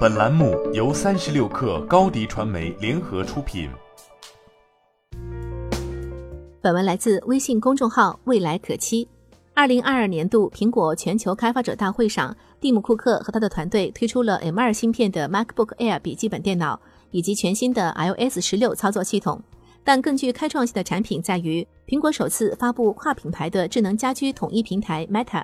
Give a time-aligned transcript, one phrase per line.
[0.00, 3.70] 本栏目由三十六氪高低传媒联合出品。
[6.60, 9.08] 本文来自微信公众号“未来可期”。
[9.54, 16.78] 二零二二年度苹果全球开发者大会上，蒂姆·库克和他的团队推出了 M2 芯片的 MacBook Air 笔记本电脑，
[17.10, 19.42] 以及全新的 iOS 十六操作系统。
[19.82, 25.42] 但更具开创性的产品在于，苹果首次发布跨品牌的智能家居统一平台 Meta。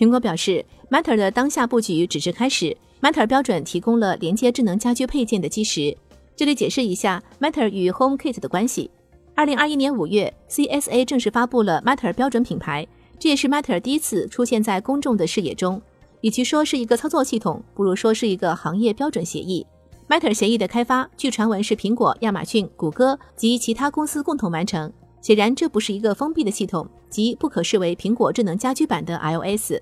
[0.00, 2.74] 苹果表示，Matter 的当下布局只是开始。
[3.02, 5.94] Matter 标准提供了连接智能家居配件的基石。
[6.34, 8.90] 这里解释一下 Matter 与 HomeKit 的关系。
[9.34, 12.88] 二零二一年五月，CSA 正式发布了 Matter 标准品牌，
[13.18, 15.82] 这也是 Matter 第一次出现在公众的视野中。
[16.22, 19.66] 与其说是一个操作系统，不如说是一个行业标准协议。
[20.08, 24.90] Matter 协议的开发，据传闻是苹果、亚马逊、谷歌及其他公司共同完成。
[25.20, 29.74] 显然，这不是一个封闭的系统，即不可视为苹果智能家居版的 iOS。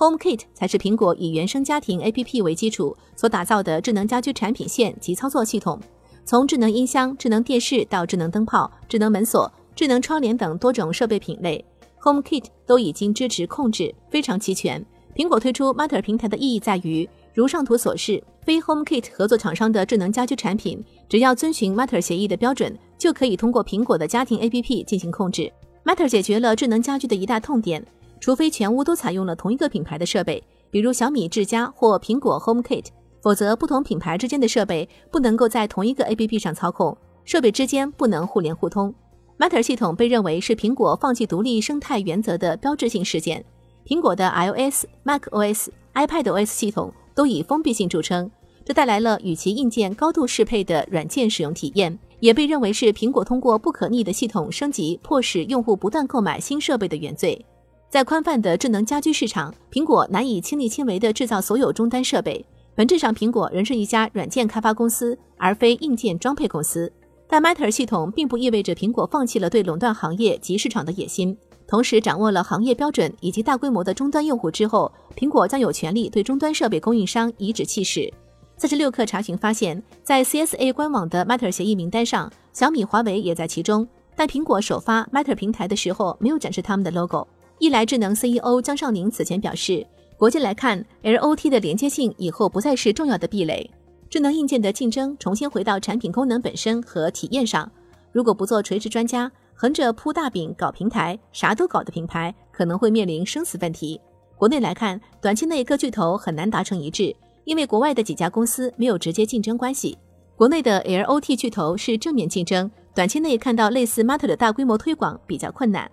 [0.00, 5.78] HomeKit 才是苹果以原生家庭 APP 为基础所打造的智能家居产品线及操作系统。
[6.24, 11.62] 从智能音箱、智能电视到智能灯泡、智能门锁、智能窗帘等多种设备品类
[12.00, 14.82] ，HomeKit 都已经支持控制，非常齐全。
[15.14, 25.52] 苹果推出 Matter 平台的意义在于，如上图所示，非 HomeKit 合作厂商的智能家居产品，只要遵循 Matter 协议的标准，就可以通过苹果的家庭 APP 进行控制。
[25.84, 27.84] Matter 解决了智能家居的一大痛点。
[28.20, 32.84] 除非全屋都采用了同一个品牌的设备，比如小米智家或苹果 HomeKit，
[33.22, 38.94] 否则不同品牌之间的设备不能够在同一个 APP 上操控，设备之间不能互联互通。
[39.38, 43.42] Matter 系统被认为是苹果放弃独立生态原则的标志性事件。
[43.86, 48.30] 苹果的 iOS、macOS、iPadOS 系统都以封闭性著称，
[48.66, 57.42] 这带来了与其硬件高度适配的软件使用体验，也被认为是苹果通过不可逆的系统升级，迫使用户不断购买新设备的原罪。
[57.90, 62.46] 在宽泛的智能家居市场，苹果难以亲力亲为地制造所有终端设备。
[62.76, 66.90] 本质上，苹果仍是一家软件开发公司，而非硬件装配公司。
[67.26, 71.36] 但 Matter 系统并不意味着苹果放弃了对垄断行业及市场的野心。
[71.66, 78.08] 同时，掌握了行业标准以及大规模的终端用户之后，苹果将有权利对终端设备供应商颐指气使。
[78.56, 83.84] 三十六氪查询发现，在 CSA 官网的 Matter 协议名单上，小米、华为也在其中。
[84.14, 87.26] 但苹果首发 Matter 平台的时候，没有展示他们的 logo。
[87.60, 93.70] 易来智能 CEO 江少宁此前表示，国际来看，LOT 的连接性以后不再是重要的壁垒，
[94.08, 97.70] 智能硬件的竞争重新回到产品功能本身和体验上。
[98.12, 104.00] 如果不做垂直专家，横着铺大饼搞平台，啥都搞的品牌，可能会面临生死问题。
[104.38, 109.98] 国内来看，短期内各巨头很难达成一致，因为国外的几家公司没有直接竞争关系。
[110.34, 115.90] 国内的 LOT 巨头是正面竞争，短期内看到类似 Matter 的大规模推广比较困难。